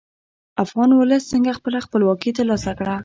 افغان 0.63 0.89
ولس 0.93 1.23
څنګه 1.31 1.51
خپله 1.57 1.79
خپلواکي 1.85 2.31
تر 2.37 2.45
لاسه 2.51 2.71
کړه؟ 2.79 2.95